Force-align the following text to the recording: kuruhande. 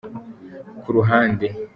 kuruhande. 0.81 1.47